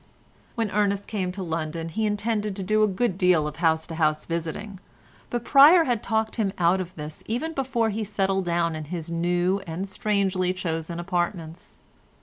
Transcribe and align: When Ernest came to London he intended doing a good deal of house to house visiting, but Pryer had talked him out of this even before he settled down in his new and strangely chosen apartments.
When 0.55 0.71
Ernest 0.71 1.07
came 1.07 1.31
to 1.33 1.43
London 1.43 1.89
he 1.89 2.07
intended 2.07 2.55
doing 2.65 2.89
a 2.89 2.91
good 2.91 3.19
deal 3.19 3.47
of 3.47 3.57
house 3.57 3.85
to 3.85 3.93
house 3.93 4.25
visiting, 4.25 4.79
but 5.29 5.45
Pryer 5.45 5.83
had 5.83 6.01
talked 6.01 6.37
him 6.37 6.53
out 6.57 6.81
of 6.81 6.95
this 6.95 7.21
even 7.27 7.53
before 7.53 7.91
he 7.91 8.03
settled 8.03 8.45
down 8.45 8.75
in 8.75 8.85
his 8.85 9.11
new 9.11 9.61
and 9.67 9.87
strangely 9.87 10.53
chosen 10.53 10.99
apartments. 10.99 11.81